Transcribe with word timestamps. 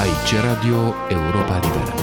Aici 0.00 0.42
Radio 0.42 0.94
Europa 1.08 1.60
Liberă. 1.62 1.94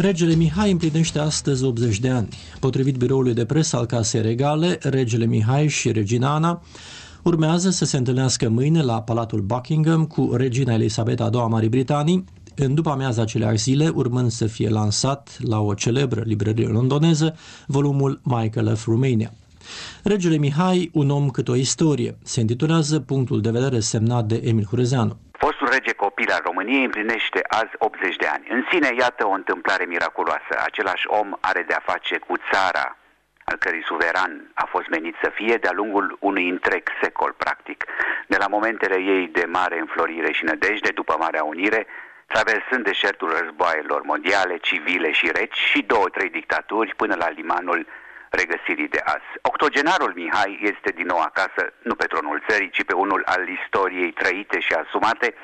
Regele 0.00 0.34
Mihai 0.34 0.70
împlinește 0.70 1.18
astăzi 1.18 1.64
80 1.64 1.98
de 1.98 2.08
ani. 2.08 2.28
Potrivit 2.60 2.96
biroului 2.96 3.34
de 3.34 3.44
presă 3.44 3.76
al 3.76 3.86
Casei 3.86 4.22
Regale, 4.22 4.78
regele 4.82 5.26
Mihai 5.26 5.68
și 5.68 5.92
regina 5.92 6.34
Ana 6.34 6.62
urmează 7.22 7.70
să 7.70 7.84
se 7.84 7.96
întâlnească 7.96 8.48
mâine 8.48 8.82
la 8.82 9.02
Palatul 9.02 9.40
Buckingham 9.40 10.04
cu 10.04 10.30
regina 10.34 10.72
Elisabeta 10.72 11.30
II 11.32 11.40
a 11.40 11.46
Marii 11.46 11.68
Britanii, 11.68 12.24
în 12.56 12.74
după 12.74 12.90
amiaza 12.90 13.22
acelei 13.22 13.56
zile, 13.56 13.88
urmând 13.88 14.30
să 14.30 14.46
fie 14.46 14.68
lansat 14.68 15.38
la 15.40 15.60
o 15.60 15.74
celebră 15.74 16.22
librărie 16.24 16.66
londoneză 16.66 17.36
volumul 17.66 18.20
Michael 18.24 18.76
F. 18.76 18.86
Romania. 18.86 19.32
Regele 20.02 20.36
Mihai, 20.36 20.90
un 20.92 21.10
om 21.10 21.30
cât 21.30 21.48
o 21.48 21.54
istorie, 21.54 22.18
se 22.22 22.40
intitulează 22.40 23.00
punctul 23.00 23.40
de 23.40 23.50
vedere 23.50 23.80
semnat 23.80 24.26
de 24.26 24.40
Emil 24.44 24.64
Hurezeanu. 24.64 25.16
Fostul 26.32 26.40
rege 26.40 26.40
copil 26.40 26.40
al 26.40 26.42
României 26.44 26.84
împlinește 26.84 27.40
azi 27.48 27.74
80 27.78 28.16
de 28.16 28.26
ani. 28.26 28.46
În 28.48 28.64
sine, 28.70 28.90
iată 28.98 29.26
o 29.26 29.30
întâmplare 29.30 29.84
miraculoasă. 29.84 30.54
Același 30.64 31.06
om 31.06 31.36
are 31.40 31.62
de-a 31.62 31.82
face 31.84 32.18
cu 32.18 32.34
țara 32.52 32.96
al 33.44 33.56
cărui 33.56 33.84
suveran 33.84 34.50
a 34.54 34.64
fost 34.64 34.88
menit 34.88 35.14
să 35.22 35.30
fie 35.34 35.56
de-a 35.56 35.72
lungul 35.72 36.16
unui 36.20 36.48
întreg 36.48 36.82
secol, 37.02 37.32
practic. 37.36 37.84
De 38.26 38.36
la 38.36 38.46
momentele 38.46 38.98
ei 39.00 39.28
de 39.28 39.44
mare 39.44 39.78
înflorire 39.78 40.32
și 40.32 40.44
nădejde, 40.44 40.90
după 40.90 41.16
Marea 41.18 41.44
Unire, 41.44 41.86
traversând 42.26 42.84
deșertul 42.84 43.30
războaielor 43.38 44.02
mondiale, 44.02 44.56
civile 44.56 45.12
și 45.12 45.30
reci 45.32 45.58
și 45.70 45.82
două, 45.82 46.08
trei 46.08 46.30
dictaturi 46.30 46.94
până 46.96 47.14
la 47.14 47.28
limanul 47.28 47.86
regăsirii 48.30 48.88
de 48.88 49.00
azi. 49.04 49.30
Octogenarul 49.42 50.12
Mihai 50.14 50.58
este 50.62 50.90
din 50.90 51.06
nou 51.06 51.20
acasă, 51.20 51.72
nu 51.82 51.94
pe 51.94 52.06
tronul 52.06 52.42
țării, 52.48 52.70
ci 52.70 52.84
pe 52.84 52.94
unul 52.94 53.22
al 53.24 53.48
istoriei 53.48 54.12
trăite 54.12 54.60
și 54.60 54.72
asumate, 54.72 55.34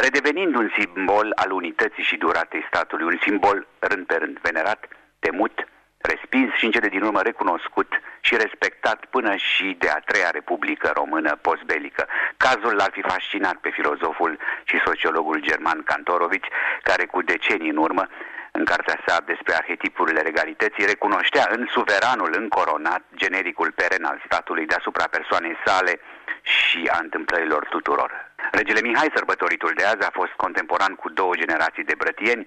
redevenind 0.00 0.54
un 0.54 0.70
simbol 0.78 1.32
al 1.34 1.50
unității 1.50 2.02
și 2.02 2.16
duratei 2.16 2.64
statului, 2.70 3.04
un 3.04 3.18
simbol 3.22 3.66
rând 3.78 4.06
pe 4.06 4.16
rând 4.16 4.38
venerat, 4.38 4.88
temut, 5.18 5.66
respins 5.98 6.52
și 6.54 6.64
în 6.64 6.70
cele 6.70 6.88
din 6.88 7.02
urmă 7.02 7.22
recunoscut 7.22 7.92
și 8.20 8.36
respectat 8.36 9.04
până 9.04 9.36
și 9.36 9.76
de 9.78 9.88
a 9.88 9.98
treia 9.98 10.30
Republică 10.30 10.92
Română 10.94 11.36
postbelică. 11.36 12.06
Cazul 12.36 12.74
l-ar 12.74 12.90
fi 12.92 13.00
fascinat 13.00 13.56
pe 13.56 13.70
filozoful 13.70 14.38
și 14.64 14.80
sociologul 14.84 15.40
german 15.40 15.82
Kantorovici, 15.82 16.48
care 16.82 17.06
cu 17.06 17.22
decenii 17.22 17.70
în 17.70 17.76
urmă 17.76 18.08
în 18.52 18.64
cartea 18.64 19.02
sa 19.06 19.20
despre 19.26 19.54
arhetipurile 19.54 20.20
regalității, 20.20 20.86
recunoștea 20.86 21.48
în 21.50 21.66
suveranul 21.70 22.34
încoronat 22.36 23.02
genericul 23.14 23.72
peren 23.72 24.04
al 24.04 24.22
statului 24.24 24.66
deasupra 24.66 25.04
persoanei 25.10 25.56
sale 25.64 26.00
și 26.42 26.88
a 26.92 26.98
întâmplărilor 27.02 27.66
tuturor. 27.70 28.27
Regele 28.50 28.80
Mihai, 28.80 29.10
sărbătoritul 29.14 29.72
de 29.76 29.84
azi, 29.84 30.06
a 30.06 30.10
fost 30.12 30.32
contemporan 30.36 30.94
cu 30.94 31.08
două 31.10 31.34
generații 31.34 31.84
de 31.84 31.94
brătieni, 31.98 32.46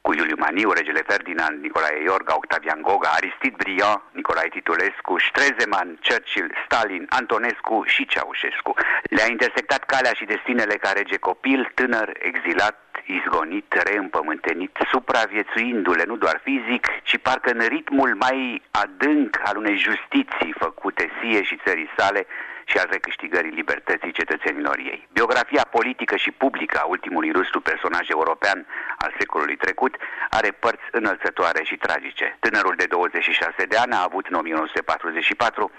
cu 0.00 0.14
Iuliu 0.14 0.36
Maniu, 0.38 0.70
regele 0.72 1.02
Ferdinand, 1.06 1.62
Nicolae 1.62 2.02
Iorga, 2.02 2.34
Octavian 2.36 2.80
Goga, 2.82 3.08
Aristid 3.08 3.54
Briand, 3.56 4.00
Nicolae 4.12 4.48
Titulescu, 4.48 5.18
Strezeman, 5.28 5.98
Churchill, 6.06 6.54
Stalin, 6.64 7.06
Antonescu 7.08 7.82
și 7.86 8.06
Ceaușescu. 8.06 8.74
Le-a 9.02 9.26
intersectat 9.26 9.84
calea 9.84 10.12
și 10.12 10.24
destinele 10.24 10.74
ca 10.74 10.90
rege 10.92 11.16
copil, 11.16 11.70
tânăr, 11.74 12.08
exilat, 12.18 12.87
izgonit, 13.16 13.72
reîmpământenit, 13.72 14.78
supraviețuindu-le 14.90 16.04
nu 16.06 16.16
doar 16.16 16.40
fizic, 16.44 16.86
ci 17.02 17.18
parcă 17.18 17.50
în 17.50 17.66
ritmul 17.66 18.14
mai 18.14 18.62
adânc 18.70 19.40
al 19.44 19.56
unei 19.56 19.76
justiții 19.76 20.54
făcute 20.58 21.10
sie 21.20 21.42
și 21.42 21.60
țării 21.64 21.90
sale, 21.96 22.26
și 22.70 22.78
al 22.78 22.88
recâștigării 22.90 23.58
libertății 23.60 24.12
cetățenilor 24.12 24.78
ei. 24.78 25.08
Biografia 25.12 25.66
politică 25.70 26.16
și 26.16 26.30
publică 26.30 26.78
a 26.82 26.86
ultimului 26.86 27.30
rustru 27.30 27.60
personaj 27.60 28.08
european 28.08 28.66
al 28.98 29.14
secolului 29.18 29.56
trecut 29.56 29.96
are 30.30 30.50
părți 30.50 30.88
înălțătoare 30.90 31.62
și 31.64 31.76
tragice. 31.76 32.36
Tânărul 32.40 32.74
de 32.76 32.86
26 32.86 33.64
de 33.64 33.76
ani 33.76 33.92
a 33.92 34.02
avut 34.08 34.26
în 34.26 34.34
1944 34.34 35.70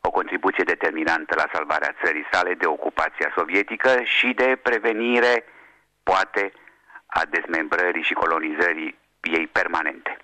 o 0.00 0.10
contribuție 0.10 0.64
determinantă 0.64 1.34
la 1.36 1.46
salvarea 1.52 1.94
țării 2.04 2.26
sale 2.32 2.54
de 2.54 2.66
ocupația 2.66 3.32
sovietică 3.36 4.00
și 4.02 4.32
de 4.32 4.58
prevenire, 4.62 5.44
poate, 6.02 6.52
a 7.10 7.22
dezmembrării 7.30 8.02
și 8.02 8.12
colonizării 8.12 8.98
ei 9.20 9.46
permanente. 9.46 10.16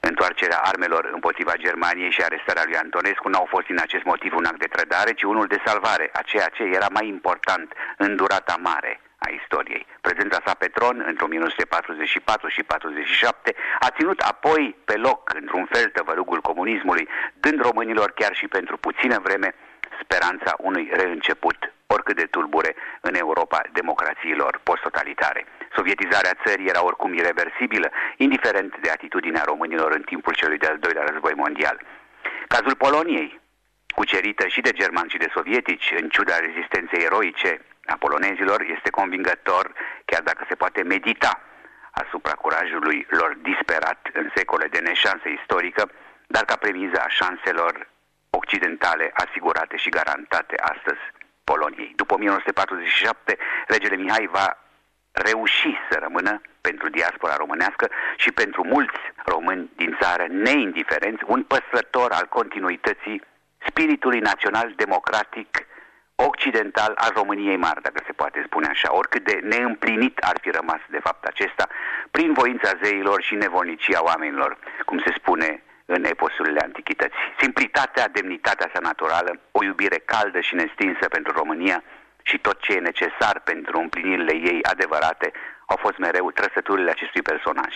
Întoarcerea 0.00 0.58
armelor 0.58 1.10
împotriva 1.12 1.52
Germaniei 1.56 2.10
și 2.10 2.22
arestarea 2.22 2.62
lui 2.64 2.76
Antonescu 2.76 3.28
n-au 3.28 3.46
fost 3.48 3.66
din 3.66 3.78
acest 3.80 4.04
motiv 4.04 4.34
un 4.34 4.44
act 4.44 4.58
de 4.58 4.66
trădare, 4.66 5.12
ci 5.12 5.22
unul 5.22 5.46
de 5.46 5.62
salvare, 5.64 6.10
a 6.12 6.22
ceea 6.22 6.48
ce 6.54 6.62
era 6.62 6.86
mai 6.90 7.06
important 7.08 7.72
în 7.96 8.16
durata 8.16 8.56
mare 8.60 9.00
a 9.18 9.28
istoriei. 9.40 9.86
Prezența 10.00 10.38
sa 10.44 10.54
pe 10.54 10.66
tron 10.66 11.02
între 11.06 11.24
1944 11.24 12.48
și 12.48 12.62
47 12.62 13.54
a 13.78 13.90
ținut 13.96 14.20
apoi 14.20 14.76
pe 14.84 14.96
loc, 14.96 15.30
într-un 15.34 15.66
fel, 15.72 15.88
tăvărugul 15.88 16.40
comunismului, 16.40 17.08
dând 17.34 17.60
românilor 17.60 18.10
chiar 18.10 18.34
și 18.34 18.48
pentru 18.48 18.76
puțină 18.76 19.18
vreme 19.22 19.54
speranța 20.02 20.54
unui 20.58 20.90
reînceput 20.92 21.72
oricât 21.86 22.16
de 22.16 22.26
tulbure 22.30 22.74
în 23.00 23.14
Europa 23.14 23.60
democrațiilor 23.72 24.60
posttotalitare. 24.62 25.46
Sovietizarea 25.74 26.38
țării 26.44 26.68
era 26.68 26.84
oricum 26.84 27.12
irreversibilă, 27.12 27.90
indiferent 28.16 28.78
de 28.80 28.90
atitudinea 28.90 29.42
românilor 29.44 29.92
în 29.92 30.02
timpul 30.02 30.34
celui 30.34 30.58
de-al 30.58 30.78
doilea 30.78 31.04
război 31.10 31.32
mondial. 31.34 31.80
Cazul 32.48 32.74
Poloniei, 32.74 33.40
cucerită 33.94 34.46
și 34.46 34.60
de 34.60 34.70
germani 34.70 35.10
și 35.10 35.16
de 35.16 35.30
sovietici, 35.34 35.92
în 36.00 36.08
ciuda 36.08 36.36
rezistenței 36.38 37.04
eroice 37.04 37.60
a 37.86 37.96
polonezilor, 37.96 38.60
este 38.60 38.90
convingător, 38.90 39.72
chiar 40.04 40.22
dacă 40.22 40.44
se 40.48 40.54
poate 40.54 40.82
medita 40.82 41.40
asupra 41.90 42.32
curajului 42.32 43.06
lor 43.10 43.36
disperat 43.42 44.08
în 44.12 44.30
secole 44.34 44.66
de 44.66 44.78
neșansă 44.78 45.28
istorică, 45.28 45.90
dar 46.26 46.44
ca 46.44 46.56
premiză 46.56 47.00
a 47.00 47.08
șanselor 47.08 47.88
occidentale 48.30 49.10
asigurate 49.14 49.76
și 49.76 49.88
garantate 49.88 50.54
astăzi 50.56 51.00
Poloniei. 51.44 51.92
După 51.96 52.14
1947, 52.14 53.36
regele 53.66 53.96
Mihai 53.96 54.28
va 54.32 54.58
reuși 55.12 55.76
să 55.90 55.98
rămână 56.00 56.40
pentru 56.60 56.88
diaspora 56.88 57.36
românească 57.36 57.90
și 58.16 58.32
pentru 58.32 58.64
mulți 58.64 59.00
români 59.24 59.70
din 59.76 59.96
țară 60.00 60.26
neindiferenți, 60.28 61.22
un 61.26 61.42
păstrător 61.42 62.12
al 62.12 62.26
continuității 62.26 63.22
spiritului 63.66 64.20
național 64.20 64.72
democratic 64.76 65.66
occidental 66.14 66.92
al 66.94 67.12
României 67.14 67.56
mari, 67.56 67.82
dacă 67.82 68.02
se 68.06 68.12
poate 68.12 68.42
spune 68.46 68.66
așa, 68.66 68.94
oricât 68.94 69.24
de 69.24 69.40
neîmplinit 69.42 70.18
ar 70.18 70.36
fi 70.40 70.50
rămas 70.50 70.80
de 70.88 71.00
fapt 71.02 71.24
acesta, 71.24 71.68
prin 72.10 72.32
voința 72.32 72.70
zeilor 72.82 73.22
și 73.22 73.34
nevolnicia 73.34 74.02
oamenilor, 74.02 74.58
cum 74.84 74.98
se 74.98 75.12
spune 75.16 75.62
în 75.84 76.04
eposurile 76.04 76.60
antichității. 76.60 77.18
Simplitatea, 77.38 78.08
demnitatea 78.08 78.70
sa 78.72 78.80
naturală, 78.80 79.40
o 79.50 79.64
iubire 79.64 79.98
caldă 80.04 80.40
și 80.40 80.54
nestinsă 80.54 81.08
pentru 81.08 81.32
România 81.32 81.82
și 82.22 82.38
tot 82.38 82.60
ce 82.60 82.72
e 82.72 82.88
necesar 82.90 83.40
pentru 83.44 83.78
împlinirile 83.78 84.34
ei 84.34 84.62
adevărate 84.62 85.32
au 85.66 85.76
fost 85.80 85.98
mereu 85.98 86.30
trăsăturile 86.30 86.90
acestui 86.90 87.22
personaj. 87.22 87.74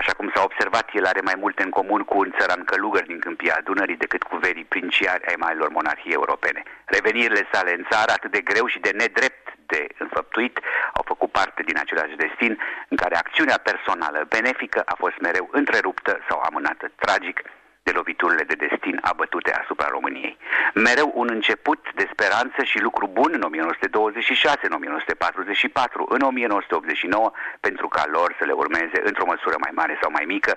Așa 0.00 0.12
cum 0.12 0.30
s-a 0.34 0.42
observat, 0.42 0.86
el 0.92 1.06
are 1.06 1.20
mai 1.20 1.34
multe 1.38 1.62
în 1.62 1.70
comun 1.70 2.02
cu 2.04 2.18
un 2.18 2.34
țăran 2.38 2.64
călugăr 2.64 3.04
din 3.06 3.18
câmpia 3.18 3.60
Dunării 3.64 4.02
decât 4.04 4.22
cu 4.22 4.36
verii 4.36 4.64
princiari 4.74 5.26
ai 5.26 5.34
marilor 5.38 5.68
monarhii 5.68 6.18
europene. 6.20 6.62
Revenirile 6.84 7.48
sale 7.52 7.72
în 7.74 7.84
țară, 7.90 8.10
atât 8.12 8.30
de 8.30 8.40
greu 8.40 8.66
și 8.66 8.78
de 8.78 8.90
nedrept 8.90 9.44
de 9.66 9.86
înfăptuit, 9.98 10.60
au 10.92 11.04
făcut 11.06 11.30
parte 11.30 11.62
din 11.62 11.78
același 11.78 12.16
destin 12.24 12.58
în 12.88 12.96
care 12.96 13.16
acțiunea 13.16 13.58
personală 13.58 14.26
benefică 14.28 14.82
a 14.92 14.94
fost 14.98 15.18
mereu 15.20 15.48
întreruptă 15.52 16.18
sau 16.28 16.38
amânată 16.40 16.90
tragic 16.96 17.42
de 17.88 17.98
loviturile 18.00 18.44
de 18.50 18.60
destin 18.64 18.96
abătute 19.12 19.52
asupra 19.52 19.88
României. 19.96 20.36
Mereu 20.74 21.10
un 21.14 21.28
început 21.36 21.80
de 21.94 22.08
speranță 22.12 22.60
și 22.70 22.78
lucru 22.88 23.06
bun 23.18 23.30
în 23.38 23.42
1926, 23.42 24.58
în 24.68 24.72
1944, 24.72 26.06
în 26.16 26.20
1989, 26.20 27.32
pentru 27.60 27.88
ca 27.88 28.04
lor 28.16 28.34
să 28.38 28.44
le 28.44 28.52
urmeze, 28.52 28.98
într-o 29.10 29.30
măsură 29.32 29.56
mai 29.58 29.72
mare 29.80 29.98
sau 30.02 30.10
mai 30.10 30.24
mică, 30.34 30.52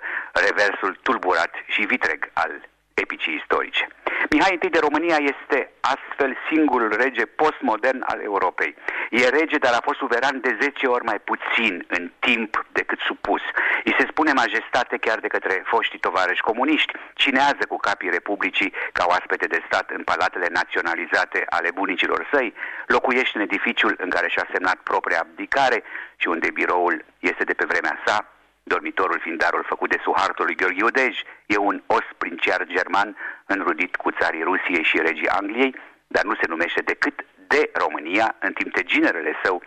reversul 0.48 1.00
tulburat 1.01 1.54
și 1.74 1.81
vitreg 1.92 2.19
al 2.33 2.51
epicii 2.94 3.36
istorice. 3.39 3.88
Mihai 4.33 4.57
I 4.62 4.69
de 4.69 4.80
România 4.80 5.18
este 5.33 5.72
astfel 5.81 6.38
singurul 6.50 6.92
rege 7.04 7.25
postmodern 7.25 8.04
al 8.06 8.19
Europei. 8.22 8.75
E 9.10 9.30
rege, 9.30 9.57
dar 9.57 9.74
a 9.74 9.81
fost 9.83 9.98
suveran 9.98 10.39
de 10.42 10.57
10 10.62 10.88
ori 10.88 11.04
mai 11.04 11.19
puțin 11.19 11.86
în 11.88 12.12
timp 12.19 12.66
decât 12.72 13.00
supus. 13.00 13.42
I 13.83 13.92
se 13.98 14.06
spune 14.10 14.31
majestate 14.33 14.98
chiar 14.98 15.19
de 15.19 15.28
către 15.28 15.63
foștii 15.66 16.00
tovarăși 16.00 16.42
comuniști. 16.42 16.94
Cinează 17.13 17.63
cu 17.68 17.78
capii 17.78 18.10
Republicii 18.10 18.74
ca 18.92 19.06
oaspete 19.07 19.48
de 19.48 19.63
stat 19.68 19.89
în 19.89 20.04
palatele 20.04 20.48
naționalizate 20.51 21.45
ale 21.50 21.72
bunicilor 21.72 22.27
săi, 22.31 22.54
locuiește 22.86 23.38
în 23.38 23.44
edificiul 23.44 23.95
în 23.98 24.10
care 24.10 24.27
și-a 24.30 24.48
semnat 24.51 24.75
propria 24.75 25.19
abdicare 25.19 25.84
și 26.16 26.27
unde 26.27 26.51
biroul 26.51 27.06
este 27.19 27.44
de 27.44 27.54
pe 27.54 27.66
vremea 27.66 28.01
sa, 28.06 28.25
dormitorul 28.63 29.19
fiind 29.19 29.38
darul 29.38 29.66
făcut 29.68 29.90
de 29.90 30.00
suhartul 30.04 30.46
lui 30.46 30.56
Gheorghe 30.56 30.84
Udej, 30.84 31.16
e 31.46 31.58
un 31.58 31.81
os 31.86 32.06
princiar 32.18 32.66
german 32.66 33.18
înrudit 33.46 33.96
cu 33.96 34.12
țarii 34.12 34.44
Rusiei 34.44 34.84
și 34.84 34.98
regii 34.98 35.28
Angliei, 35.28 35.75
dar 36.08 36.24
nu 36.24 36.36
se 36.36 36.48
numește 36.48 36.81
decât 36.81 37.25
de 37.48 37.69
România, 37.74 38.36
în 38.40 38.54
timp 38.54 38.75
ce 38.75 38.84
ginerele 38.84 39.34
său 39.44 39.63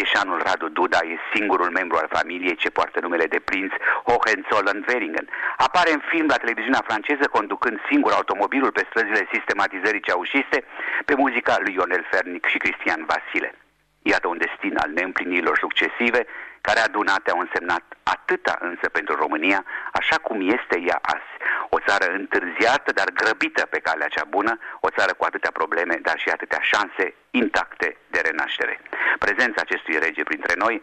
Ieșanul 0.00 0.42
Radu 0.46 0.68
Duda 0.68 0.98
e 1.12 1.16
singurul 1.34 1.70
membru 1.70 1.96
al 1.96 2.08
familiei 2.16 2.56
ce 2.62 2.70
poartă 2.70 3.00
numele 3.00 3.26
de 3.26 3.38
prinț 3.38 3.72
Hohenzollern-Weringen. 4.08 5.26
Apare 5.56 5.92
în 5.92 6.02
film 6.10 6.26
la 6.26 6.36
televiziunea 6.36 6.82
franceză 6.84 7.26
conducând 7.28 7.78
singur 7.90 8.12
automobilul 8.12 8.72
pe 8.72 8.86
străzile 8.88 9.28
sistematizării 9.32 10.00
ceaușiste 10.00 10.64
pe 11.04 11.14
muzica 11.14 11.56
lui 11.58 11.74
Ionel 11.74 12.06
Fernic 12.10 12.46
și 12.46 12.58
Cristian 12.58 13.04
Vasile. 13.10 13.54
Iată 14.02 14.26
un 14.28 14.38
destin 14.38 14.76
al 14.76 14.90
neîmplinirilor 14.90 15.56
succesive 15.58 16.26
care 16.66 16.80
adunate 16.80 17.30
au 17.30 17.38
însemnat 17.38 17.84
atâta 18.02 18.54
însă 18.60 18.86
pentru 18.88 19.14
România, 19.14 19.64
așa 19.92 20.16
cum 20.16 20.38
este 20.56 20.76
ea 20.90 20.98
azi. 21.14 21.32
O 21.76 21.78
țară 21.86 22.06
întârziată, 22.20 22.92
dar 22.92 23.08
grăbită 23.20 23.62
pe 23.66 23.78
calea 23.78 24.14
cea 24.16 24.24
bună, 24.36 24.58
o 24.80 24.90
țară 24.96 25.12
cu 25.14 25.24
atâtea 25.24 25.50
probleme, 25.60 25.94
dar 26.02 26.18
și 26.18 26.28
atâtea 26.28 26.60
șanse 26.70 27.14
intacte 27.30 27.96
de 28.12 28.20
renaștere. 28.28 28.80
Prezența 29.18 29.60
acestui 29.62 29.98
rege 29.98 30.22
printre 30.22 30.54
noi 30.56 30.82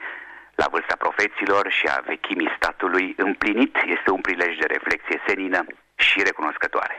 la 0.56 0.68
vârsta 0.72 0.96
profeților 0.96 1.72
și 1.72 1.86
a 1.88 2.04
vechimii 2.06 2.56
statului 2.56 3.14
împlinit 3.18 3.76
este 3.86 4.10
un 4.12 4.22
prilej 4.22 4.58
de 4.58 4.66
reflexie 4.66 5.22
senină 5.28 5.66
și 5.96 6.24
recunoscătoare. 6.24 6.98